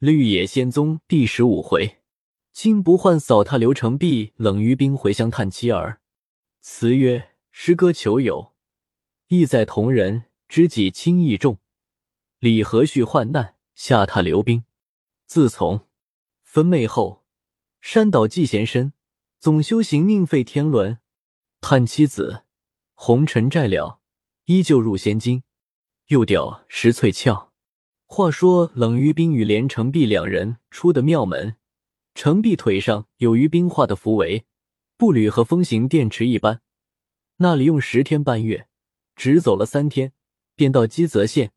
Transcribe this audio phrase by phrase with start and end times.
[0.00, 1.98] 绿野仙踪第十五回，
[2.54, 6.00] 金不换扫踏刘成璧，冷于冰回乡探妻儿。
[6.62, 8.54] 词曰：诗歌求友，
[9.28, 11.58] 意在同人，知己轻义重。
[12.38, 14.64] 李和煦患难，下榻刘冰。
[15.26, 15.86] 自从
[16.42, 17.26] 分妹后，
[17.82, 18.94] 山岛寄贤身，
[19.38, 20.98] 总修行宁废天伦。
[21.60, 22.44] 叹妻子，
[22.94, 24.00] 红尘债了，
[24.46, 25.42] 依旧入仙境。
[26.06, 27.49] 又钓石翠翘。
[28.12, 31.54] 话说冷于冰与连城璧两人出的庙门，
[32.12, 34.44] 城璧腿上有于冰画的符围，
[34.96, 36.60] 步履和风行电池一般。
[37.36, 38.66] 那里用十天半月，
[39.14, 40.12] 只走了三天，
[40.56, 41.52] 便到积泽县，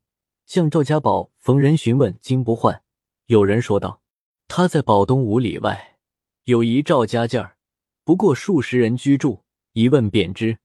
[0.46, 2.84] 向赵家堡逢人询问金不换。
[3.26, 4.00] 有人说道
[4.46, 5.98] ：“他在堡东五里外，
[6.44, 7.56] 有一赵家界儿，
[8.04, 10.58] 不过数十人居住，一问便知。”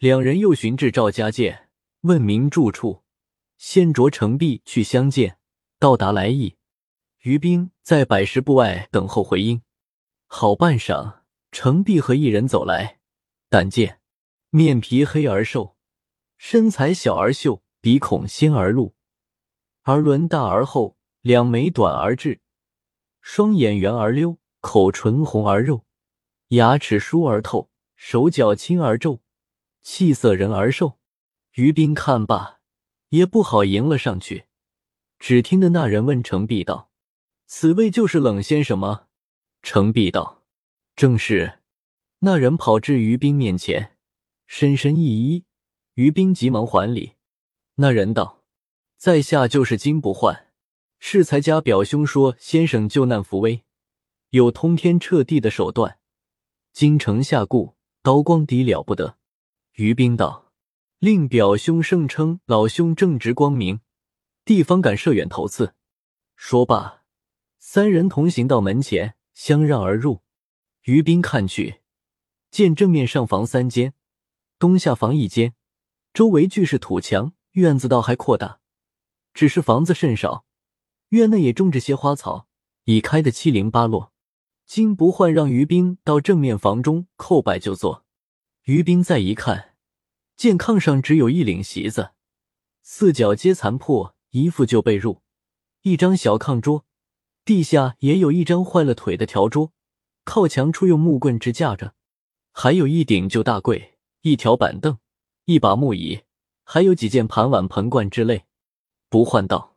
[0.00, 1.68] 两人又寻至赵家界，
[2.00, 3.02] 问明住处。
[3.58, 5.38] 先着程璧去相见，
[5.78, 6.56] 到达来意，
[7.22, 9.62] 于兵在百十步外等候回音。
[10.26, 13.00] 好半晌，程璧和一人走来，
[13.48, 14.00] 但见
[14.50, 15.76] 面皮黑而瘦，
[16.36, 18.94] 身材小而秀，鼻孔尖而露，
[19.84, 22.40] 耳轮大而厚，两眉短而直，
[23.20, 25.86] 双眼圆而溜，口唇红而肉，
[26.48, 29.22] 牙齿疏而透，手脚轻而皱，
[29.80, 30.98] 气色仁而瘦。
[31.54, 32.55] 于兵看罢。
[33.16, 34.44] 也不好迎了上去，
[35.18, 36.90] 只听得那人问程璧道
[37.46, 39.06] ：“此位就是冷先生吗？”
[39.62, 40.44] 程璧道
[40.94, 41.60] ：“正是。”
[42.20, 43.96] 那人跑至于冰面前，
[44.46, 45.44] 深深一揖，
[45.94, 47.12] 于冰急忙还礼。
[47.76, 48.42] 那人道
[48.96, 50.48] ：“在下就是金不换，
[50.98, 53.64] 适才家表兄说先生救难扶危，
[54.30, 55.98] 有通天彻地的手段，
[56.72, 59.16] 京城下顾，刀光底了不得。”
[59.76, 60.45] 于冰道。
[60.98, 63.80] 令表兄盛称老兄正直光明，
[64.46, 65.74] 地方敢设远头刺。
[66.36, 67.02] 说罢，
[67.58, 70.22] 三人同行到门前，相让而入。
[70.84, 71.82] 于斌看去，
[72.50, 73.92] 见正面上房三间，
[74.58, 75.54] 东下房一间，
[76.14, 78.60] 周围俱是土墙，院子倒还扩大，
[79.34, 80.46] 只是房子甚少。
[81.10, 82.48] 院内也种着些花草，
[82.84, 84.12] 已开得七零八落。
[84.64, 88.06] 金不换让于斌到正面房中叩拜就坐。
[88.62, 89.75] 于斌再一看。
[90.36, 92.10] 见炕上只有一领席子，
[92.82, 95.20] 四角皆残破，一副旧被褥，
[95.82, 96.84] 一张小炕桌，
[97.44, 99.72] 地下也有一张坏了腿的条桌，
[100.24, 101.94] 靠墙处用木棍支架着，
[102.52, 104.98] 还有一顶旧大柜，一条板凳，
[105.46, 106.20] 一把木椅，
[106.64, 108.44] 还有几件盘碗盆罐之类。
[109.08, 109.76] 不换道，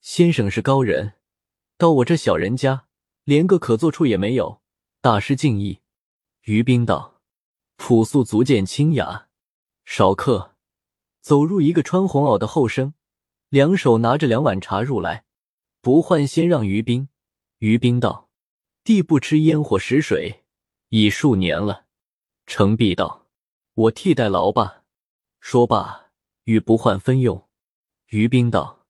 [0.00, 1.12] 先生是高人，
[1.76, 2.86] 到我这小人家，
[3.24, 4.62] 连个可坐处也没有，
[5.02, 5.80] 大失敬意。
[6.44, 7.20] 于冰道，
[7.76, 9.26] 朴素足见清雅。
[9.92, 10.54] 少客，
[11.20, 12.94] 走入一个穿红袄的后生，
[13.48, 15.24] 两手拿着两碗茶入来。
[15.80, 17.08] 不换先让于冰。
[17.58, 18.30] 于冰道
[18.84, 20.44] ：“弟不吃烟火食水，
[20.90, 21.86] 已数年了。”
[22.46, 23.26] 程璧道
[23.74, 24.84] ：“我替代劳吧。”
[25.40, 26.12] 说罢，
[26.44, 27.48] 与不换分用。
[28.10, 28.86] 于冰道：“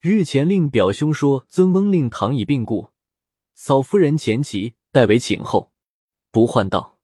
[0.00, 2.88] 日前令表兄说，尊翁令堂已病故，
[3.52, 5.72] 嫂夫人前妻代为请候。”
[6.32, 6.96] 不换道：“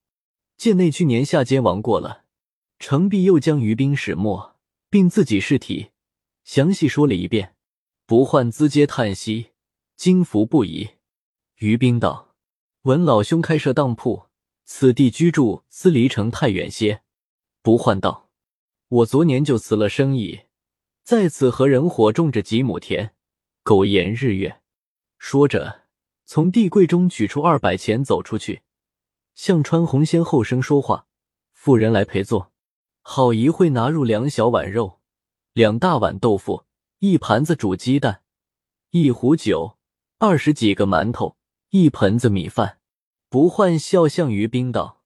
[0.57, 2.23] 见内去年夏间亡过了。”
[2.87, 4.57] 程璧又将于冰始末，
[4.91, 5.93] 并自己尸体
[6.45, 7.55] 详细说了一遍。
[8.05, 9.53] 不换资嗟叹息，
[9.97, 10.91] 惊服不已。
[11.61, 12.35] 于冰道
[12.85, 14.27] ：“闻老兄开设当铺，
[14.67, 17.01] 此地居住似离城太远些。”
[17.65, 18.29] 不换道
[18.89, 20.41] ：“我昨年就辞了生意，
[21.03, 23.15] 在此和人伙种着几亩田，
[23.63, 24.61] 苟延日月。”
[25.17, 25.85] 说着，
[26.27, 28.61] 从地柜中取出二百钱，走出去，
[29.35, 31.07] 向穿红仙后生说话
[31.55, 32.53] ：“妇人来陪坐。”
[33.07, 34.99] 好一会，拿入两小碗肉，
[35.53, 36.65] 两大碗豆腐，
[37.01, 38.23] 一盘子煮鸡蛋，
[38.91, 39.77] 一壶酒，
[40.19, 41.37] 二十几个馒头，
[41.69, 42.81] 一盆子米饭。
[43.29, 45.03] 不换笑向于冰道：“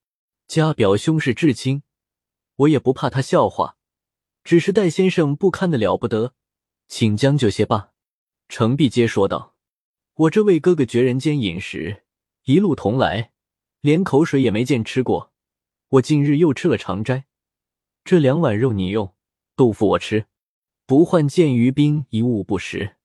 [0.46, 1.82] 家表兄是至亲，
[2.54, 3.76] 我也不怕他笑话，
[4.44, 6.34] 只是戴先生不堪的了不得，
[6.86, 7.90] 请将就些罢。”
[8.48, 9.56] 程璧接说道
[10.14, 12.04] ：“我这位哥哥绝人间饮食，
[12.44, 13.32] 一路同来，
[13.80, 15.32] 连口水也没见吃过。
[15.88, 17.24] 我近日又吃了长斋。”
[18.08, 19.14] 这两碗肉你用，
[19.54, 20.24] 豆腐我吃。
[20.86, 22.96] 不换见于冰一物不食，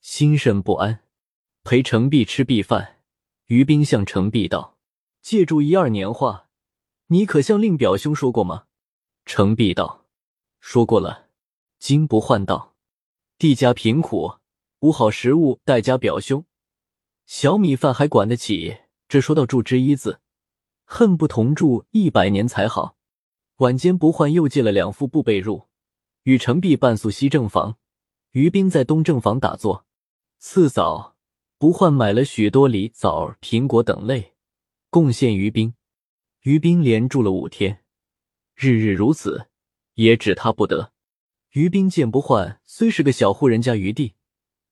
[0.00, 1.00] 心甚不安。
[1.64, 3.00] 陪程璧吃毕饭，
[3.46, 4.78] 于冰向程璧道
[5.20, 6.50] ：“借住一二年话，
[7.08, 8.66] 你可向令表兄说过吗？”
[9.26, 10.06] 程璧道
[10.60, 11.30] ：“说过了。”
[11.80, 12.76] 金不换道
[13.36, 14.34] ：“地家贫苦，
[14.78, 16.44] 无好食物待家表兄，
[17.26, 18.82] 小米饭还管得起。
[19.08, 20.20] 这说到住之一字，
[20.84, 22.94] 恨不同住一百年才好。”
[23.58, 25.66] 晚间不换又借了两副布被褥，
[26.24, 27.78] 与程璧半宿西正房，
[28.32, 29.86] 于斌在东正房打坐。
[30.38, 31.14] 次早，
[31.56, 34.32] 不换买了许多梨、枣、苹果等类，
[34.90, 35.74] 贡献于斌。
[36.42, 37.84] 于斌连住了五天，
[38.56, 39.46] 日日如此，
[39.94, 40.92] 也止他不得。
[41.52, 44.14] 于斌见不换虽是个小户人家余地，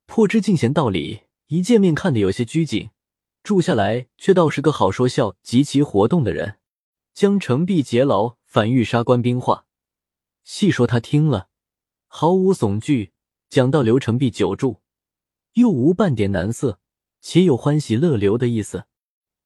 [0.06, 2.90] 颇知进贤道理，一见面看得有些拘谨，
[3.44, 6.58] 住下来却倒是个好说笑、极其活动的人。
[7.14, 9.64] 将程璧劫牢，反欲杀官兵话，
[10.44, 11.48] 细说他听了，
[12.06, 13.14] 毫无悚惧。
[13.48, 14.82] 讲到刘成璧久住，
[15.54, 16.78] 又无半点难色，
[17.22, 18.84] 且有欢喜乐流的意思，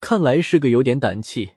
[0.01, 1.53] 看来是个有点胆气、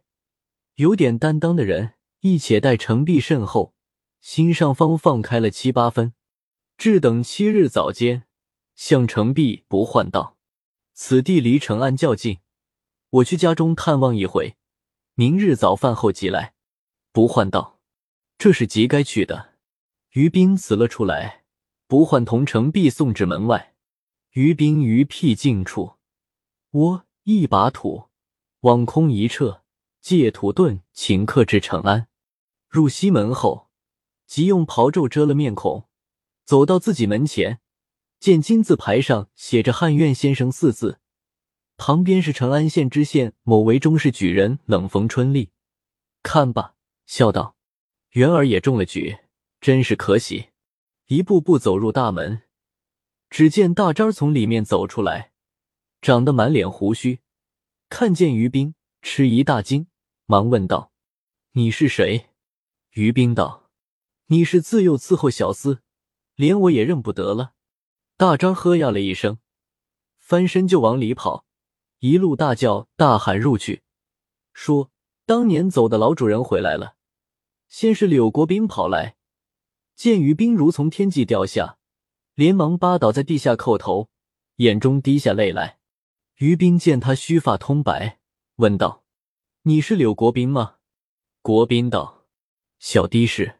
[0.76, 1.96] 有点担当的人。
[2.20, 3.74] 亦且待程璧甚厚，
[4.22, 6.14] 心上方放开了七八分。
[6.78, 8.28] 至等七日早间，
[8.76, 10.38] 向程璧不唤道
[10.94, 12.42] ：“此地离城安较近，
[13.10, 14.56] 我去家中探望一回。”
[15.16, 16.54] 明日早饭后即来，
[17.12, 17.80] 不换道，
[18.38, 19.56] 这是极该去的。
[20.12, 21.44] 于兵辞了出来，
[21.88, 23.74] 不换同城，必送至门外。
[24.34, 25.96] 于兵于僻静处
[26.72, 28.10] 窝一把土，
[28.62, 29.64] 往空一撤，
[30.02, 32.08] 借土遁，请客至长安。
[32.68, 33.70] 入西门后，
[34.28, 35.90] 即用袍胄遮了面孔，
[36.46, 37.60] 走到自己门前，
[38.20, 41.00] 见金字牌上写着“汉苑先生”四字。
[41.78, 45.50] 旁边是成安县知县某为中士举人冷逢春丽，
[46.22, 46.76] 看罢，
[47.10, 47.56] 笑道
[48.14, 49.18] ：“元儿也中了举，
[49.60, 50.50] 真是可喜。”
[51.10, 52.44] 一步步走入大门，
[53.32, 55.32] 只见大张从里面走出来，
[56.04, 57.22] 长得满脸胡须，
[57.90, 59.88] 看见于冰，吃一大惊，
[60.28, 60.92] 忙问道
[61.54, 62.30] ：“你是谁？”
[62.94, 63.72] 于冰道
[64.30, 65.80] ：“你是自幼伺候小厮，
[66.36, 67.54] 连我也认不得了。”
[68.18, 69.40] 大张喝呀了一声，
[70.20, 71.48] 翻身就往里跑。
[71.98, 73.82] 一路大叫大喊入去，
[74.54, 74.92] 说
[75.26, 76.98] ：“当年走的老主人回来了。”
[77.70, 79.16] 先是柳国斌跑来，
[79.96, 81.78] 见于冰如从天际掉下，
[82.34, 84.10] 连忙扒倒在地下叩头，
[84.56, 85.78] 眼中滴下泪来。
[86.38, 88.20] 于冰见他须发通白，
[88.56, 89.04] 问道
[89.64, 90.78] ：“你是柳国斌吗？”
[91.44, 92.26] 国斌道
[92.80, 93.60] ：“小的是。”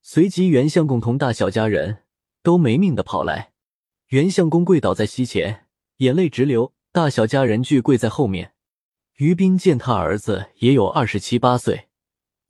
[0.00, 2.04] 随即袁相公同大小家人
[2.42, 3.52] 都没命的跑来，
[4.08, 5.66] 袁相公跪倒在膝前，
[5.98, 6.72] 眼泪直流。
[6.90, 8.54] 大小家人俱跪在后面。
[9.16, 11.88] 于斌见他儿子也有二十七八岁，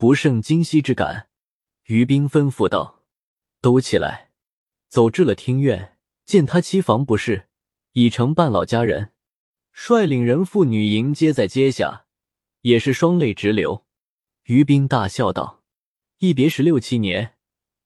[0.03, 1.29] 不胜惊喜之感。
[1.85, 3.05] 于斌吩咐道
[3.63, 4.33] ：“都起来，
[4.89, 7.47] 走至了厅院，见他妻房不是，
[7.93, 9.13] 已成半老家人，
[9.71, 12.07] 率领人妇女迎接在阶下，
[12.63, 13.87] 也是双泪直流。”
[14.47, 15.63] 于斌大笑道
[16.19, 17.37] ：“一别十六七年，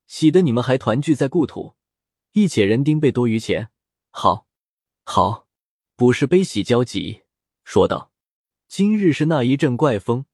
[0.06, 1.74] 喜得你们还团聚在故土，
[2.32, 3.68] 一且人丁辈多于前，
[4.08, 4.46] 好，
[5.04, 5.46] 好。”
[5.96, 7.24] 不是悲喜交集，
[7.62, 8.10] 说道
[8.68, 10.24] ：“今日是那一阵怪风，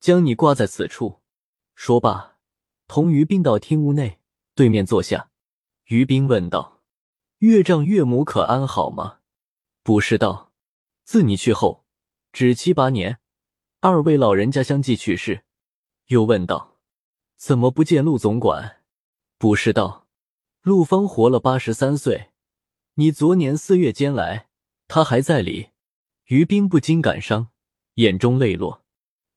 [0.00, 1.18] 将你挂在此处。”
[1.82, 2.36] 说罢，
[2.88, 4.20] 同于冰到厅屋内
[4.54, 5.30] 对面坐下。
[5.84, 6.82] 于冰问道
[7.40, 9.20] ：“岳丈岳母可安好吗？”
[9.82, 10.52] 卜氏道
[11.04, 11.86] ：“自你去后，
[12.34, 13.18] 只七八年，
[13.80, 15.44] 二位老人家相继去世。”
[16.08, 16.76] 又问道
[17.38, 18.82] ：“怎么不见陆总管？”
[19.40, 20.06] 卜氏道
[20.60, 22.28] ：“陆方活了八十三岁，
[22.96, 24.48] 你昨年四月间来。”
[24.86, 25.70] 他还在里，
[26.26, 27.48] 于冰不禁感伤，
[27.94, 28.79] 眼中泪落。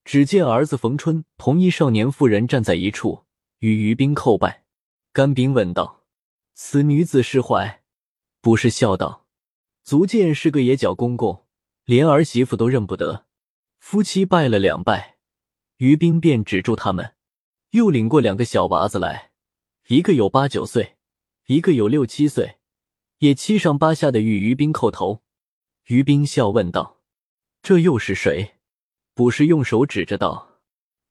[0.03, 3.25] 只见儿子冯春同一少年妇人站在一处，
[3.59, 4.65] 与于冰叩拜。
[5.11, 6.03] 甘冰问道
[6.53, 7.83] ：“此女子是坏？”
[8.41, 9.27] 不是笑道
[9.83, 11.45] ：“足见是个野脚公公，
[11.85, 13.25] 连儿媳妇都认不得。”
[13.79, 15.17] 夫妻拜了两拜，
[15.77, 17.15] 于冰便止住他们，
[17.71, 19.31] 又领过两个小娃子来，
[19.87, 20.95] 一个有八九岁，
[21.47, 22.59] 一个有六七岁，
[23.19, 25.21] 也七上八下的与于冰叩头。
[25.87, 27.01] 于冰笑问道
[27.61, 28.55] ：“这又是谁？”
[29.15, 30.59] 卜氏用手指着道：“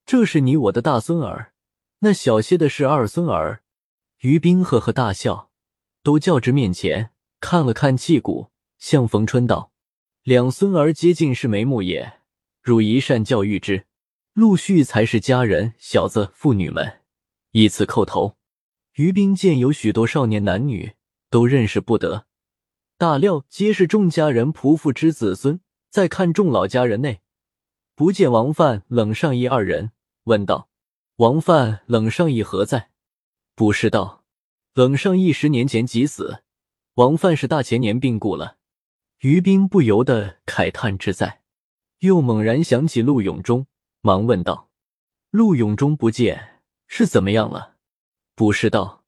[0.05, 1.53] 这是你我的大孙儿，
[2.01, 3.63] 那小些的是二孙儿。”
[4.23, 5.51] 于冰呵呵大笑，
[6.03, 9.73] 都叫至面前看了看气骨，向冯春道
[10.23, 12.21] ：“两孙儿皆尽是眉目也，
[12.61, 13.87] 汝一善教育之，
[14.33, 15.75] 陆续才是家人。
[15.79, 17.01] 小子妇女们
[17.53, 18.37] 依次叩头。”
[18.97, 20.93] 于冰见有许多少年男女
[21.31, 22.27] 都认识不得。
[22.99, 27.22] 大料皆是众家人仆妇之子孙，再看众老家人内，
[28.03, 29.93] 不见王范、冷尚义二人，
[30.25, 30.69] 问道
[31.19, 32.91] ：“王范、冷尚义何在？”
[33.55, 34.25] 卜氏道
[34.75, 36.43] ：“冷尚义十年前即死，
[36.95, 38.57] 王范是大前年病故了。”
[39.23, 41.43] 于冰不由得慨叹之在，
[42.01, 43.69] 又猛然想起陆永忠，
[44.01, 44.69] 忙问道
[45.31, 47.77] ：“陆永忠不见，是怎么样了？”
[48.35, 49.05] 卜氏道：“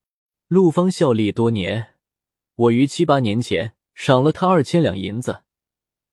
[0.47, 1.95] 陆方效力多年，
[2.55, 5.43] 我于七八年前。”赏了他二千两银子，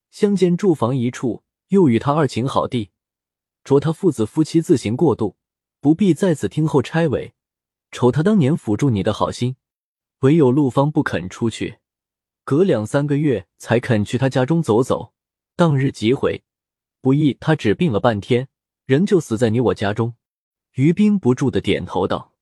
[0.10, 2.92] 相见住房一处，又与他二情好地，
[3.64, 5.38] 着他父子夫妻自行过渡，
[5.80, 7.34] 不必在此听候差委。
[7.92, 9.56] 瞅他当年辅助你的好心，
[10.20, 11.80] 唯有陆方不肯出去，
[12.44, 15.14] 隔两三个月才肯去他家中走走。
[15.56, 16.44] 当日即回，
[17.00, 18.50] 不意他只病了半天，
[18.86, 20.16] 仍旧死在你我家中。
[20.74, 22.34] 于冰不住的点头道：“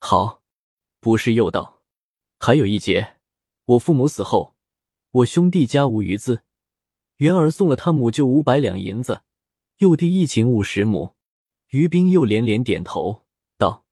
[0.00, 0.42] 好。”
[1.00, 1.82] 不是又道
[2.40, 3.16] ：“还有一节，
[3.64, 4.54] 我父母死后，
[5.12, 6.42] 我兄弟家无余资，
[7.16, 9.22] 元儿送了他母舅五百两银子，
[9.78, 11.14] 幼弟一请五十亩。”
[11.70, 13.24] 于冰又连连点头
[13.58, 13.84] 道：“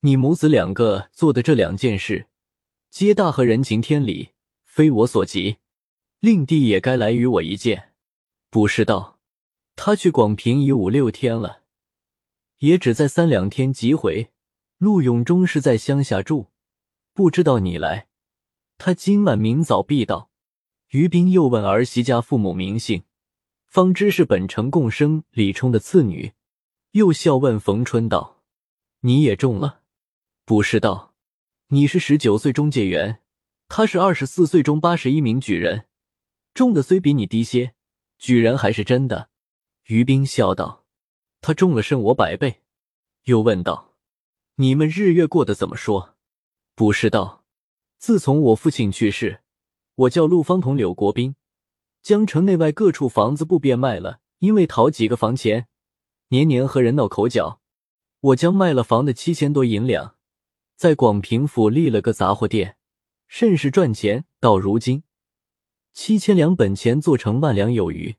[0.00, 2.26] 你母子两个做的这两件事，
[2.90, 4.30] 皆大和人情天理，
[4.64, 5.58] 非我所及。
[6.18, 7.92] 令弟也该来与我一见。”
[8.50, 9.20] 卜士道
[9.76, 11.62] ：“他去广平已五六天了，
[12.58, 14.30] 也只在三两天即回。
[14.78, 16.48] 陆永忠是在乡下住，
[17.14, 18.08] 不知道你来，
[18.78, 20.30] 他今晚明早必到。”
[20.92, 23.04] 于斌又问儿媳家父母名姓，
[23.66, 26.34] 方知是本城共生李冲的次女，
[26.90, 28.42] 又笑问冯春道
[29.00, 29.80] ：“你也中了？”
[30.44, 31.14] 卜士道
[31.68, 33.22] ：“你是十九岁中解元，
[33.68, 35.86] 他是二十四岁中八十一名举人，
[36.52, 37.72] 中的虽比你低些。”
[38.20, 39.30] 举人还是真的，
[39.86, 40.84] 于冰笑道
[41.40, 42.60] ：“他中了胜我百倍。”
[43.24, 43.94] 又问道
[44.56, 46.16] ：“你们日月过得怎么说？”
[46.76, 47.46] 卜士道
[47.96, 49.41] ：“自从我父亲去世，
[50.02, 51.36] 我叫陆方同柳国斌，
[52.02, 55.68] 将城内外各处房子不变卖了，因为讨几个房钱，
[56.28, 57.60] 年年和人闹口角。
[58.20, 60.16] 我将卖了房的七千多银两，
[60.76, 62.76] 在广平府立了个杂货店，
[63.28, 64.24] 甚是赚钱。
[64.40, 65.04] 到如今。”
[65.94, 68.16] 七千两本钱做成万两有余，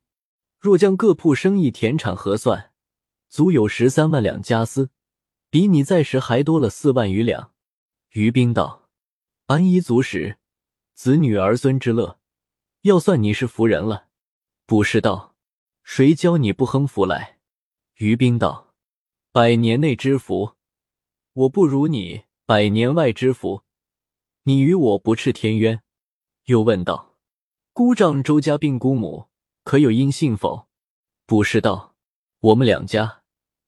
[0.60, 2.72] 若将各铺生意田产核算，
[3.28, 4.90] 足有十三万两家私，
[5.50, 7.52] 比你在时还多了四万余两。
[8.12, 8.90] 于兵道
[9.48, 10.38] ：“安一足食，
[10.94, 12.20] 子女儿孙之乐，
[12.82, 14.08] 要算你是福人了。”
[14.66, 15.36] 卜士道
[15.84, 17.40] ：“谁教你不哼福来？”
[17.98, 18.74] 于冰道
[19.32, 20.54] ：“百年内之福，
[21.34, 23.64] 我不如你；百年外之福，
[24.44, 25.82] 你与我不啻天渊。”
[26.46, 27.16] 又问道。
[27.72, 29.30] 姑丈周家病姑母，
[29.64, 30.68] 可有音信否？
[31.26, 31.96] 卜士道：
[32.40, 33.24] 我们两家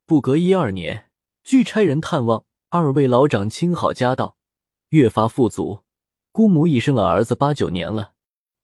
[0.05, 1.09] 不隔一二年，
[1.43, 2.45] 俱差人探望。
[2.69, 4.37] 二位老长亲好家道，
[4.89, 5.84] 越发富足。
[6.35, 8.11] 姑母已生了儿子八九年了。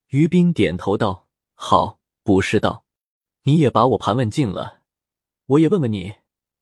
[0.09, 2.01] 于斌点头道：好。
[2.21, 2.83] 卜士道：
[3.43, 4.81] 你也把我盘问尽了，
[5.45, 6.15] 我也问问你。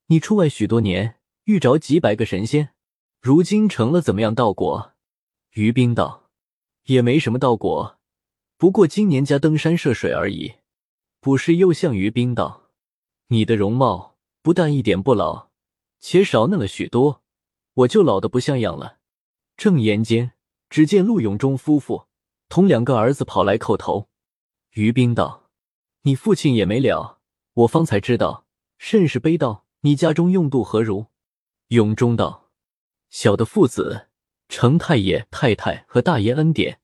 [0.05, 2.75] 你出外许多年，遇着几百个神仙，
[3.19, 4.93] 如今成了怎么样道果？
[5.53, 6.29] 于斌道：
[6.83, 7.97] 也没什么道果。
[8.59, 10.57] 不过今年家登山涉水而已。
[11.19, 12.69] 卜士又向于冰道
[13.29, 15.49] ：“你的容貌不但一点不老，
[15.99, 17.23] 且少嫩了许多，
[17.73, 18.99] 我就老的不像样了。”
[19.57, 20.33] 正言间，
[20.69, 22.07] 只见陆永忠夫妇
[22.47, 24.09] 同两个儿子跑来叩头。
[24.71, 25.49] 于冰道
[26.03, 27.19] ：“你父亲也没了，
[27.53, 28.45] 我方才知道，
[28.77, 29.63] 甚是悲悼。
[29.81, 31.07] 你家中用度何如？”
[31.69, 32.49] 永忠道
[33.09, 34.07] ：“小的父子
[34.47, 36.79] 承太爷、太太和大爷恩典。”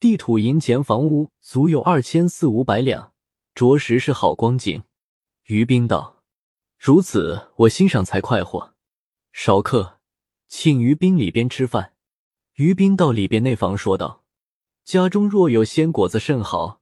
[0.00, 3.12] 地土银钱房屋足有二千四五百两，
[3.54, 4.82] 着实是好光景。
[5.44, 6.22] 于冰道
[6.78, 8.74] ：“如此，我心上才快活。”
[9.32, 10.00] 少客，
[10.48, 11.91] 请于冰里边吃饭。
[12.54, 14.24] 于冰到里边内房说道
[14.84, 16.80] ：“家中若有鲜果子甚好，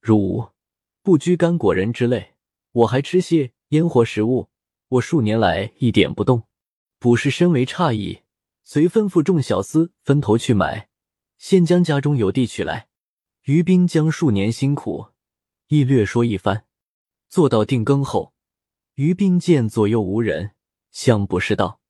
[0.00, 0.50] 如无
[1.02, 2.34] 不拘干果仁之类，
[2.72, 4.48] 我还吃些烟火食物。
[4.88, 6.44] 我数年来一点不动。”
[6.98, 8.20] 卜士深为诧异，
[8.64, 10.88] 遂吩咐众小厮分头去买。
[11.36, 12.88] 先将家中有地取来，
[13.44, 15.08] 于斌将数年辛苦
[15.68, 16.64] 亦略说一番。
[17.28, 18.32] 做到定更后，
[18.94, 20.52] 于斌见左右无人，
[20.90, 21.80] 向卜士道：“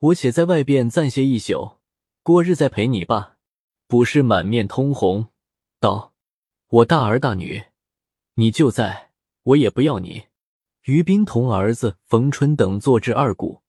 [0.00, 1.76] 我且在外边暂歇一宿，
[2.26, 3.36] 过日再陪你吧。”
[3.86, 5.28] 卜士满面通红，
[5.78, 6.12] 道
[6.66, 7.66] ：“我大儿大女，
[8.34, 9.12] 你就在，
[9.44, 10.24] 我也不要你。”
[10.86, 13.62] 于斌同儿子冯春等坐至二鼓，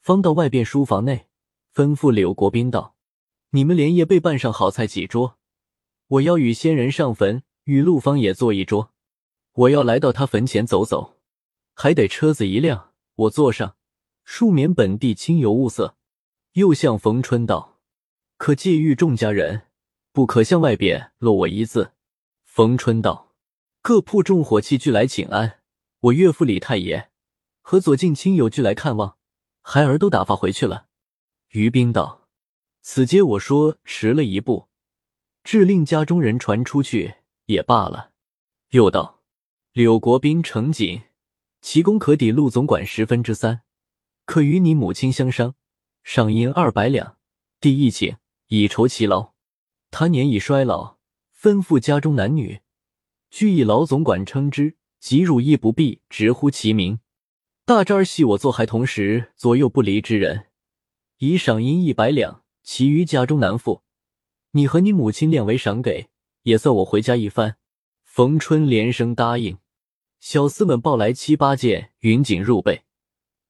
[0.00, 1.26] 方到外边书房内，
[1.74, 2.96] 吩咐柳国斌道。
[3.50, 5.36] 你们连夜备办上好菜几桌，
[6.06, 8.94] 我要与仙人上坟，与陆芳也坐一桌。
[9.52, 11.18] 我要来到他坟前走走，
[11.74, 13.76] 还得车子一辆，我坐上，
[14.24, 15.98] 庶免本地亲友物色。
[16.52, 17.71] 又向冯春道
[18.42, 19.68] ：“可借谕众家人，
[20.12, 21.92] 不可向外边落我一字。”
[22.42, 23.36] 冯春道
[23.80, 25.60] ：“各铺重火器俱来请安，
[26.00, 27.12] 我岳父李太爷
[27.60, 29.16] 和左近亲友俱来看望，
[29.60, 30.88] 孩儿都打发回去了。”
[31.54, 32.26] 于兵道。
[32.80, 34.66] 此皆我说迟了一步，
[35.44, 37.14] 致令家中人传出去
[37.46, 38.10] 也罢了。
[38.70, 39.20] 又道：
[39.70, 41.02] 柳国斌、程锦，
[41.60, 43.62] 其功可抵陆总管十分之三，
[44.24, 45.54] 可与你母亲相商，
[46.02, 47.18] 赏银二百两，
[47.60, 48.16] 第一请，
[48.54, 49.32] 以酬其劳。
[49.90, 50.98] 他年已衰老，
[51.34, 52.60] 吩咐家中男女，
[53.30, 57.00] 俱以老总管称之，即汝亦不必直呼其名。
[57.64, 60.48] 大儿系我做孩童时左右不离之人，
[61.16, 62.42] 以赏银一百两。
[62.62, 63.82] 其余家中男妇，
[64.50, 66.10] 你和你母亲量为赏给，
[66.42, 67.56] 也算我回家一番。
[68.04, 69.56] 冯春连声答应。
[70.20, 72.84] 小厮们抱来七八件云锦入备，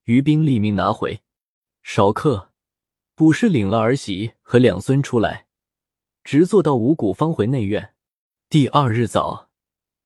[0.05, 1.23] 于冰立命拿回。
[1.83, 2.52] 少客，
[3.23, 5.47] 卜氏领了儿媳和两孙出来，
[6.25, 7.95] 直坐到五谷方回内院。
[8.49, 9.49] 第二日早，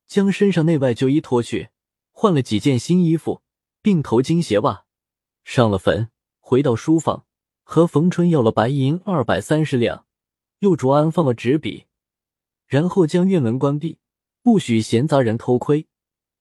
[0.06, 1.70] 将身上内外旧衣脱去，
[2.12, 3.40] 换了几件新衣服，
[3.80, 4.85] 并头巾鞋袜，
[5.44, 7.25] 上了坟，回到书房，
[7.62, 10.04] 和冯春要了白银二百三十两，
[10.58, 11.87] 又着安放了纸笔，
[12.66, 13.96] 然后将院门关闭。
[14.42, 15.87] 不许闲杂人偷窥，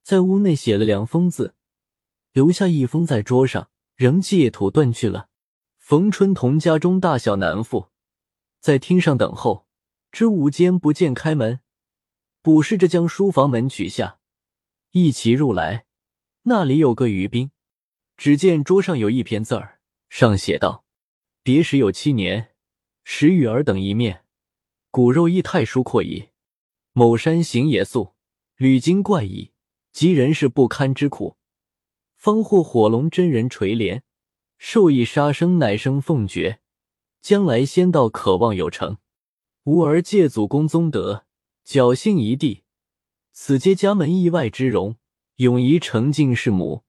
[0.03, 1.55] 在屋内写了两封字，
[2.34, 5.29] 留下一封在桌上，仍借土遁去了。
[5.88, 7.89] 冯春同家中大小男妇。
[8.60, 9.68] 在厅上等候，
[10.12, 11.60] 知午间不见开门，
[12.42, 14.18] 卜氏着将书房门取下，
[14.94, 15.86] 一齐入来。
[16.46, 17.51] 那里有个余兵，
[18.18, 20.86] 只见桌上有一篇字儿，上写道
[21.44, 22.56] ：“别时有七年，
[23.04, 24.25] 时与尔等一面，
[24.89, 26.30] 骨肉亦太疏阔矣。”
[26.94, 28.15] 某山行野宿，
[28.56, 29.51] 屡经怪异，
[29.92, 31.38] 及人事不堪之苦，
[32.15, 34.01] 方获火龙真人垂怜，
[34.67, 36.60] 授以杀生乃生奉爵，
[37.22, 38.98] 将来仙道可望有成。
[39.65, 41.25] 吾儿借祖公宗德，
[41.63, 42.63] 侥幸一弟，
[43.31, 44.95] 此皆家门意外之荣，
[45.36, 46.84] 永宜承敬世母，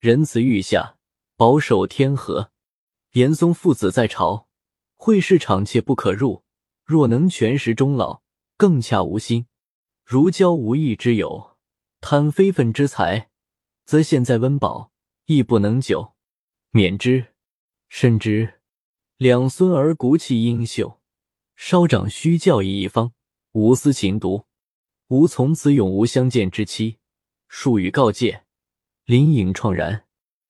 [0.00, 0.96] 仁慈御下，
[1.36, 2.50] 保守天和。
[3.12, 4.48] 严嵩父子在朝，
[4.96, 6.42] 会试场切不可入，
[6.84, 8.22] 若能全时终老。
[8.56, 9.46] 更恰无心，
[10.04, 11.56] 如交无义之友，
[12.00, 13.30] 贪非分之财，
[13.84, 14.90] 则现在温饱
[15.26, 16.13] 亦不能久，
[16.76, 17.28] 免之。
[17.88, 18.54] 甚之，
[19.16, 21.00] 两孙儿骨气英秀，
[21.54, 23.12] 稍长须教以一方，
[23.52, 24.46] 无私情毒，
[25.06, 26.98] 吾从此永无相见之期。
[27.46, 28.42] 数语告诫，
[29.04, 30.06] 林颖怆然。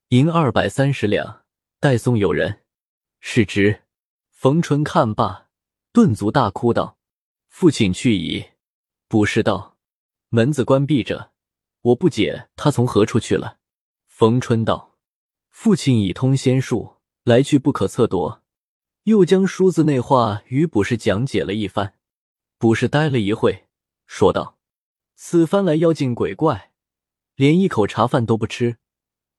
[0.07, 1.43] 银二百三十两，
[1.79, 2.63] 代送友人。
[3.19, 3.83] 是之。
[4.31, 5.49] 冯春看罢，
[5.91, 6.97] 顿足大哭道。
[7.49, 8.43] 父亲去矣，
[9.07, 9.77] 卜氏道
[10.29, 11.33] ：“门子关闭着，
[11.81, 13.59] 我不解他从何处去了。”
[14.09, 14.94] 冯春道
[15.57, 18.39] ：“父亲已通仙术，来去不可测度。”
[19.03, 21.93] 又将书字内话与卜氏讲解了一番。
[22.57, 23.65] 卜氏呆了一会，
[24.05, 24.57] 说道
[25.15, 26.73] ：“此番来妖精鬼怪，
[27.35, 28.79] 连一口茶饭都不吃。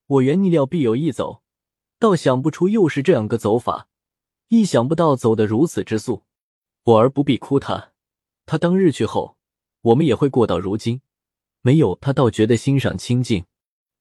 [0.06, 1.42] 我原逆料必有一走，
[1.98, 3.88] 倒想不出又是这样个走法，
[4.48, 6.22] 意想不到走得如此之速。
[6.84, 7.92] 我儿不必哭他。”
[8.46, 9.36] 他当日去后，
[9.82, 11.02] 我们也会过到如今。
[11.60, 13.44] 没有他，倒觉得欣赏清静。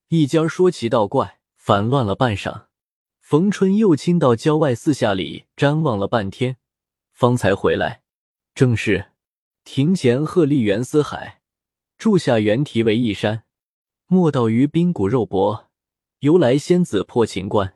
[0.08, 1.35] 一家说奇道怪，
[1.66, 2.66] 烦乱了半晌。
[3.20, 6.58] 冯春又亲到郊外四下里瞻望了半天，
[7.12, 8.04] 方才回来。
[8.54, 9.14] 正是
[9.64, 11.42] 庭前鹤立圆思海，
[11.98, 13.46] 柱下猿啼为一山。
[14.06, 15.72] 莫道于冰骨肉搏，
[16.20, 17.76] 由来仙子破秦关。